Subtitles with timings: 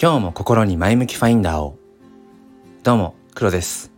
[0.00, 1.76] 今日も心に前向きファインダーを。
[2.84, 3.90] どうも黒です。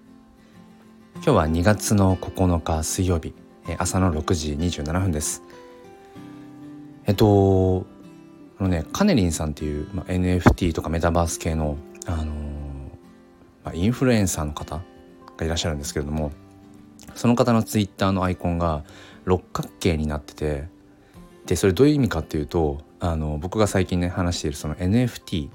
[1.16, 3.34] 今日は2月の9日水曜日。
[3.76, 5.42] 朝の6時27分です。
[7.04, 7.84] えっと
[8.58, 11.76] あのねカネリンさんっていう、ま、NFT とかメタバース系の
[12.06, 12.32] あの、
[13.62, 14.80] ま、インフルエンサーの方
[15.36, 16.32] がいらっしゃるんですけれども
[17.14, 18.84] その方のツイッターのアイコンが
[19.26, 20.64] 六角形になってて
[21.44, 25.50] でそれどういう意味かっていうとあの僕が最近ね話しているその NFT、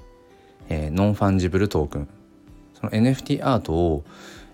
[0.68, 2.08] えー、 non-fungible token
[2.74, 4.04] その NFT アートを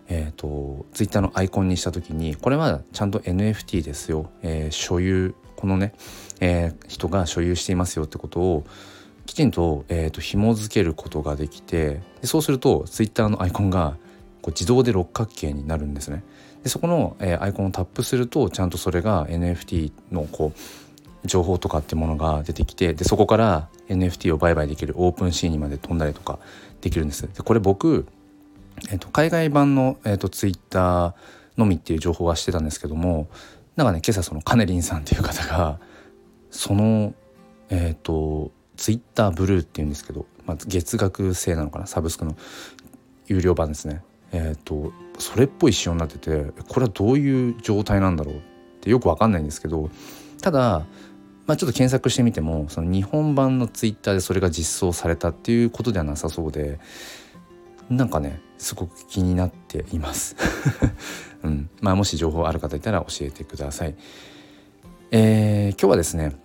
[0.08, 5.94] えーと、ツイッターのアイコンにした時にこれはちゃんと NFT ですよ、えー、所有このね、
[6.40, 8.64] えー、人が所有していますよってことを
[9.24, 13.96] きちんと,、えーと、紐付けることができてでそうするとツイッターのアイコンが
[14.42, 16.24] こう自動で六角形になるんですね。
[16.64, 20.58] でそこの、えー、アイコンをタップするとちゃんとそれが NFT のこう
[21.24, 26.38] 情報とかってものが出てきてでそこから NFT を売買できるオープンシーンにまで飛んだりとか
[26.80, 27.22] できるんです。
[27.22, 28.06] でこれ僕、
[28.90, 31.14] えーと、海外版の、えーと、ツイッター
[31.56, 33.28] のみっていう情報はしてたんですけども
[33.76, 35.78] なんかね今朝そのカネリンさんっていう方が
[36.50, 37.14] その
[37.70, 42.36] えっ、ー、とツイッターブルーっていうんですけど、まあ、月額制なのかなサブスクの
[43.26, 48.38] 有料版ですねえっ、ー、とそれっぽい仕様になっててこれはどういう状態なんだろうっ
[48.80, 49.90] てよく分かんないんですけど
[50.40, 50.84] ただ
[51.52, 56.80] ま、ちょっと検索してみてもその日本版のツイッターでそれが実装されたっていうことではなさそうで
[57.90, 60.34] なんかねすごく気になっています、
[61.44, 63.96] うんまあ、もし情報ある方いたら教えてください。
[65.10, 66.36] えー、今日はですね、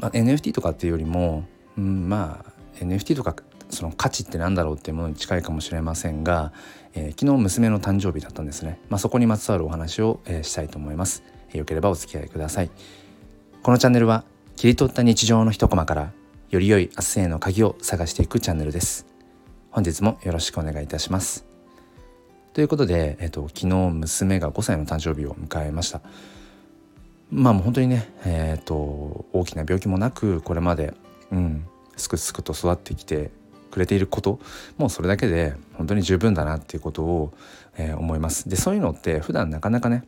[0.00, 1.44] まあ、NFT とかっていうよりも、
[1.78, 3.36] うん、まあ NFT とか
[3.70, 6.52] その価値って何だろうっていうものに近いかもしれませんが、
[6.92, 12.70] えー、昨日娘の誕生日だったんですね、まあ、そこにまつわるお話を、えー、したいと思います、えー、よければお付き合いください。
[13.68, 14.24] このチャンネルは
[14.56, 16.10] 切り取った日常の一コマから
[16.48, 19.04] より良い明日への鍵を探していくチャンネルです。
[19.70, 21.44] 本日もよろしくお願いいたします。
[22.54, 26.00] ということで、えっと、昨日娘が5歳の誕生日を迎えました。
[27.30, 30.94] まあもう本当にねえっ、と大きな病気もなくこれまで
[31.30, 31.66] うん
[31.98, 33.30] すくすくと育ってきて
[33.70, 34.40] くれていること
[34.78, 37.34] もうそれだけで本当に十分だなっていうことを、
[37.76, 38.48] えー、思います。
[38.48, 40.04] でそういうのって普段なかなかね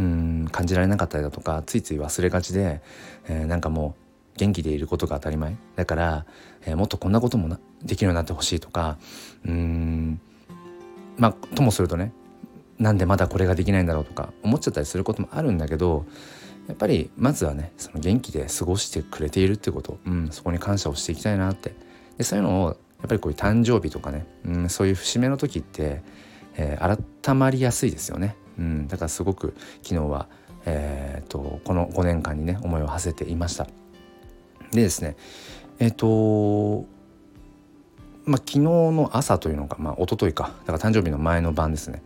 [0.00, 2.80] うん感じられなかったりだとかついつい忘れがちで、
[3.28, 3.94] えー、なんかも
[4.34, 6.26] う元気でいることが当たり前だから、
[6.64, 8.96] えー、もっとこんなこともできるようになってほしいとか
[9.46, 10.20] うん
[11.18, 12.12] まあともするとね
[12.78, 16.06] なんでまだこれができないんだろうとか思っちゃったりすることもあるんだけど
[16.66, 21.74] やっぱりまずはねその元気で過ごしてくれているってこと、うん、そこに感謝をしていきたいなって
[22.16, 22.72] でそういうのをや
[23.06, 26.02] っぱりこういう誕生日とかね、うん、そういう節目の時って、
[26.56, 28.36] えー、改まりやすいですよね。
[28.60, 30.28] うん、だからすごく昨日は、
[30.66, 33.66] えーと、この5年間にね思いを馳せていました。
[34.70, 35.16] でですね
[35.78, 36.86] えっ、ー、と
[38.26, 42.02] まあ昨日の朝というのがまあ一昨日かだから誕生日の前の晩ですね、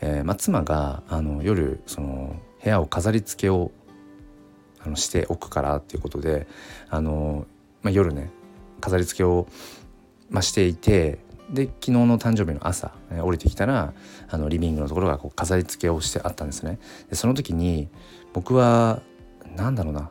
[0.00, 3.72] えーまあ、妻があの夜その部屋を飾り付けを
[4.80, 6.46] あのしておくからっていうことで
[6.88, 7.46] あの、
[7.82, 8.30] まあ、夜ね
[8.80, 9.48] 飾り付けを、
[10.30, 11.18] まあ、していて
[11.50, 13.92] で昨日の誕生日の朝、えー、降りてきたら
[14.28, 16.78] あのリビングのところがこう飾り付けをしてあったんですね。
[17.08, 17.88] でその時に
[18.32, 19.00] 僕は
[19.54, 20.10] 何だろうな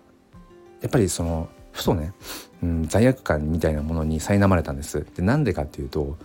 [0.82, 2.14] やっぱりそのふとね、
[2.64, 5.06] うん、罪悪感みたいなものに苛まれたんです。
[5.16, 6.18] でなんでかっていうと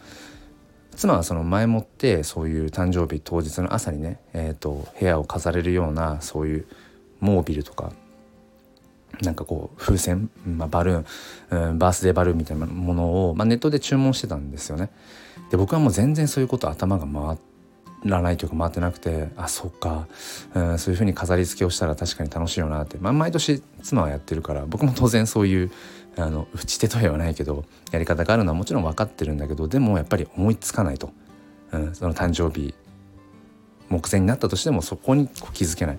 [0.96, 6.66] 妻はその前もってそういう誕生日当日の朝にね、えーと、部屋を飾れるようなそういう
[7.20, 7.92] モービルとか
[9.22, 14.90] なんかこう風船、まあ、バルーン、うん、バースデーバルーンみたいなものを、まあ、ネットで注文してたんですよね。
[15.50, 17.38] で僕はもう全然そういうこと頭が回
[18.04, 20.06] らないというか回ってなくてあそっか、
[20.54, 25.70] うん、そういうふうに飾り付けをしたら確かに楽しいよなって、まあ、毎年妻はやってるから僕も当然そういう
[26.16, 31.12] あの打ち手とは言わないけどやり方があるのはもちろん分かってるんだけどでもやっぱり思いつかないと、
[31.72, 32.74] うん、その誕生日
[33.88, 35.98] 目前になったとしてもそこに気づけない。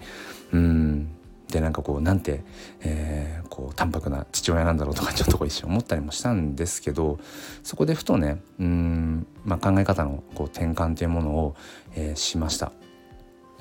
[0.54, 1.16] うん
[1.51, 2.44] でなんかこうなんて、
[2.81, 7.19] えー、こう淡白な父親なんだろうとかちょっとこう一瞬思ったりもしたんですけど
[7.63, 11.56] そこでふとねうん、まあ、考え方のこう転換というものを、
[11.95, 12.71] えー、しました。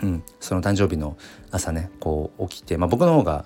[0.02, 1.19] うん、その誕生日の
[1.50, 3.44] 朝ねこう起きて、まあ、僕の方が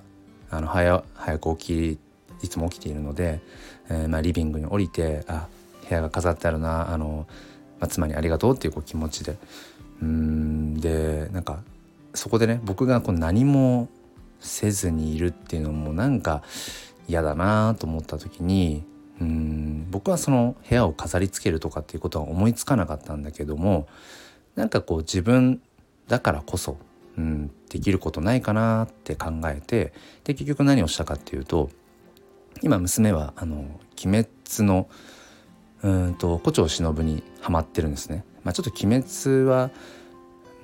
[0.51, 3.41] あの早早く起きいつも起きているので、
[3.89, 5.49] えー、まあ、リビングに降りてあ
[5.89, 7.27] 部屋が飾ってあるなあの、
[7.81, 9.37] まあ、妻にありがとうっていうこう気持ちで
[10.01, 11.61] うんでなんか
[12.15, 13.89] そこでね僕がこう何も
[14.45, 16.43] せずにいるっていうのもなんか
[17.09, 18.85] 嫌だなと思った時に
[19.21, 23.87] うん僕はその部屋を飾りつけるとかっていうことは思いつかなかったんだけども
[24.55, 25.61] なんかこう自分
[26.09, 26.79] だからこそ、
[27.17, 29.93] うん、できることないかなって考えて
[30.25, 31.71] で結局何をしたかっていうと
[32.63, 34.89] 今娘はあの「鬼滅の」
[35.83, 38.25] うんと胡蝶忍にはまってるんですね。
[38.43, 39.71] まあ、ちょっと鬼滅は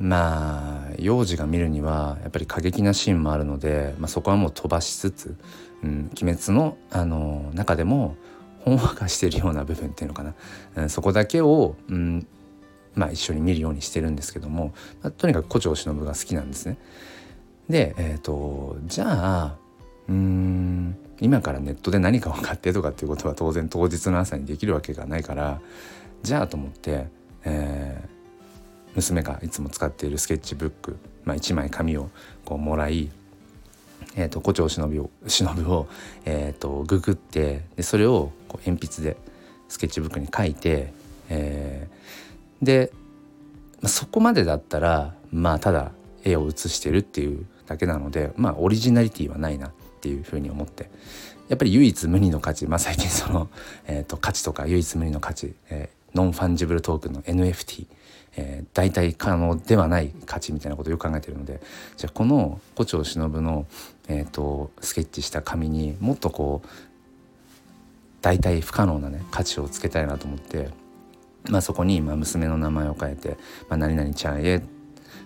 [0.01, 5.37] まあ幼児が見るにはやっぱり過激なシーンもあるので、まあ、そこはもう飛ばしつつ、
[5.85, 8.17] うん、鬼滅のあの中でも
[8.65, 10.35] ほんわかしてるような部分っていうのかな、
[10.77, 12.27] うん、そこだけを、うん
[12.95, 16.77] まあ、一緒に見るようにしてるんですけども、まあ、とにかく胡蝶忍が好きなんですね。
[17.69, 19.57] で、えーと、じゃあ
[20.09, 25.61] うん今からネットで何かを買ってとかっていうことは当然当日の朝にできるわけがないから
[26.23, 27.07] じゃあと思って、
[27.45, 28.00] えー、
[28.95, 32.11] 娘がいつも使っているスケッチブック、まあ、1枚紙を
[32.45, 33.11] こうもらい、
[34.17, 35.89] えーと、胡蝶忍を 忍を、
[36.25, 39.17] えーと、ググってでそれをこう鉛筆で
[39.69, 40.93] スケッチブックに書いて、
[41.29, 42.93] えー、で、
[43.81, 45.93] まあ、そこまでだったらまあただ
[46.25, 50.91] 絵を写してるっていうだけなのでまあオリジナリティはないなっていうふうに思って
[51.49, 53.49] やっぱり唯一無二の価値、まあ、最近その、
[53.87, 57.87] えーと、価値とか唯一無二の価値、えー、 non-fungible token の NFT
[58.37, 61.61] えー、代替可能ではない価値みたいなことをよく考えてるので
[61.97, 63.67] じゃあこの胡蝶忍の、
[64.09, 66.69] えーと、スケッチした紙にもっとこう
[68.23, 70.71] 代替不可能なね価値をつけたいなと思って、
[71.49, 73.37] まあ、そこに、まあ、娘の名前を変えて
[73.69, 74.63] 「まあ、何々ちゃんへ」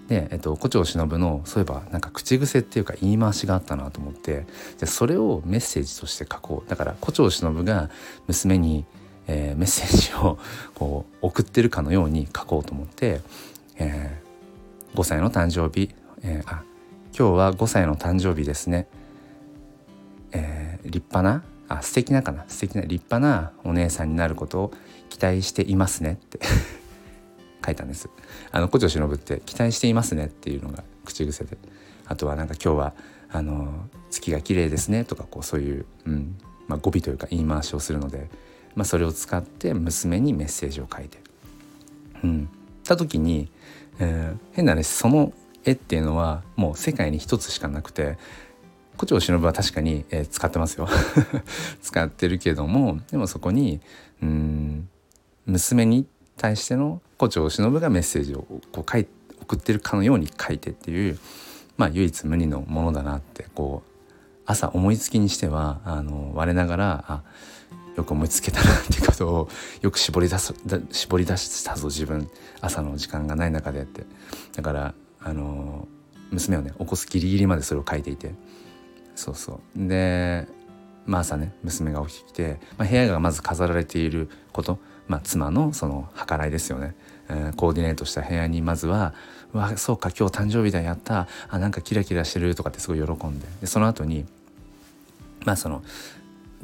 [0.09, 4.47] で、えっと、胡蝶忍のそういえばなんか口癖っていうか言い回しがあったなと思って
[4.79, 6.71] じゃそれをメッセージとして書こう。
[6.71, 7.91] だから胡蝶忍が
[8.27, 8.85] 娘に
[9.27, 10.39] 「えー、メッセージを
[10.75, 13.21] こう送ってるかのように書こうと思って、
[13.77, 16.63] えー、5歳の誕生日、えー、あ
[17.17, 18.89] 今日は5歳の誕生日ですね、
[20.33, 22.45] えー、立派なあ素敵なかな？
[22.49, 24.73] 素敵な立派なお姉さんになることを
[25.09, 26.41] 期待していますねって。
[27.65, 28.11] 書いたんです。
[28.53, 31.57] あの古城忍って期待していますねっていうのが口癖で。
[32.07, 32.95] あとはなんか今日は
[33.31, 36.37] あの月が綺麗ですねとかこうそういう、うん
[36.69, 38.29] まあ、語尾というか言い回しをするので
[38.75, 41.19] まあ、それを使って娘にメッセージを書いて、
[42.23, 42.49] うん、
[42.85, 43.49] た時に、
[43.99, 45.33] えー、変な話その
[45.65, 48.19] 絵っていうのはもう世界に一つしかなくて
[48.97, 50.89] 胡蝶忍は確かに、えー、使ってますよ。
[51.83, 53.81] 使ってるけどもでもそこに
[54.23, 54.89] うん
[55.47, 56.07] 娘に
[56.37, 59.07] 対しての胡蝶忍がメッセージをこう書い
[59.43, 61.19] 送ってるかのように書いてっていう
[61.77, 63.91] まあ唯一無二のものだなってこう
[64.47, 67.23] 朝思いつきにしてはあの我ながらあ
[67.97, 69.49] よく思いつけたなっていうことを
[69.83, 70.55] よく絞り出す
[70.91, 72.29] 絞り出したぞ自分。
[72.61, 74.05] 朝の時間がない中でって。
[74.57, 75.87] だからあの
[76.31, 78.35] 娘をね起こすギリギリまでそれを書いていて。
[79.15, 79.89] そうそう。
[79.89, 80.47] で、
[81.07, 86.97] まあ、朝ね娘が起きてきて、まあ、部屋がまず飾られていること、まあ、妻のその計らいですよね、
[87.29, 89.15] えー、コーディネートした部屋にまずは
[89.55, 91.29] 「うわそうか今日誕生日だやった。
[91.49, 93.47] あなんかキラキラしてる」とかってすごい喜んで。
[93.61, 94.27] でその後に
[95.45, 95.83] まあその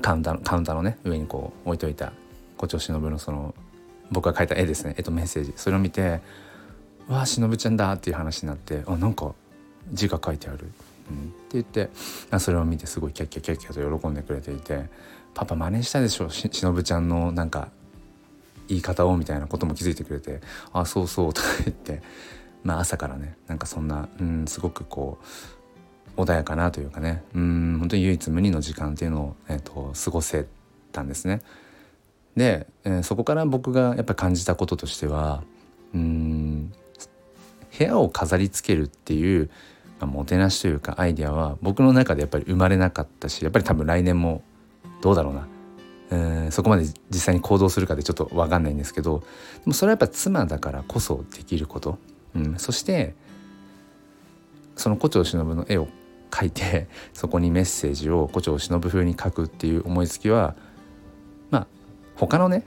[0.00, 2.12] カウンターのカウンターのね上にこう置いといた
[2.56, 3.54] 胡蝶忍のその
[4.10, 4.94] 僕が描いた絵ですね。
[4.98, 5.52] 絵とメッセージ。
[5.56, 6.20] それを見て
[7.08, 9.32] 「わあ忍ちゃんだ」っていう話になってあなんか
[9.92, 10.70] 字が書いてある、
[11.10, 11.90] うん、って言って
[12.38, 14.88] それを見てすごいキャッキャキャッキャと喜んでくれていて
[15.34, 17.68] 「パパ真似したでしょし忍ちゃんのなんか
[18.68, 20.40] 言い方を」みたいなことも気づいてくれて
[20.72, 22.02] 「あそうそう」とか言って。
[22.62, 25.24] まあ朝からねなんかそんな、うん、すごくこう
[26.24, 27.22] 穏やかなというかね。
[27.34, 30.46] うん本当に唯一無二の時間っていうのを、えーと、過ごせ
[30.92, 31.40] たんですね。
[32.36, 35.42] で、えー、そこから僕がやっぱり感じたこととしては
[35.94, 36.72] うん
[37.76, 39.50] 部屋を飾りつけるっていう、
[39.98, 44.42] まあ、もてなしというかアイデアは僕の中でやっぱり生まれなかったしやっぱり多分来年も
[45.00, 45.48] どうだろうな。
[46.12, 49.26] えー、そこまで実際に行動するかでちょっと分かんないんですけどで
[49.66, 51.98] もそれはやっぱ妻だからこそできること、
[52.34, 53.14] うん、そして
[54.74, 55.86] その胡蝶忍の絵を
[56.34, 60.54] 書いてそこにメッセージを胡蝶忍風に書くっていう思いつきは
[61.50, 61.66] まあ
[62.16, 62.64] 他のね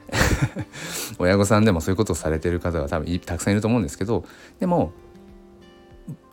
[1.19, 4.25] 親御さんでもそういうことをされてる方が多分たくさんいると思うんですけど
[4.59, 4.91] でも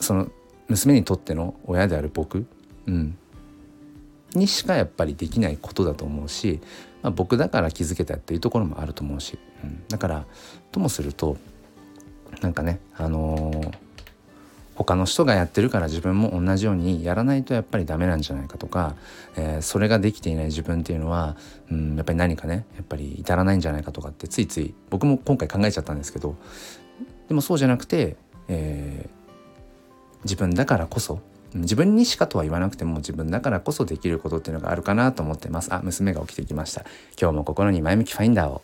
[0.01, 0.29] その
[0.69, 2.47] 娘にとっての親である僕、
[2.87, 3.17] うん、
[4.35, 6.61] にしかやっぱりできないことだと思うし、
[7.03, 10.27] まあ、僕だから気づけたっていうところもあると思うし、うん、だから
[10.71, 11.37] ともすると
[12.41, 13.90] なんかねあのー
[14.83, 18.95] 他の人がやってるから自分も同じようにやらないとやっぱりダメなんじゃないかとか、
[19.37, 21.37] えー、それができていない自分っていうのは、
[21.71, 26.35] うん、やっぱり何かねやっぱり至らないんじゃないかとかってついつい僕も今回考えちゃったんですけど
[27.29, 28.17] でもそうじゃなくて、
[28.49, 31.21] えー、自分だからこそ
[31.55, 35.75] 自分にしかとは言わなくても自分だからこそできることっていうのがあるかなと思ってます。
[35.75, 36.85] あ娘が起きてきました。
[37.21, 38.63] 今日も心に前向きファインダーを。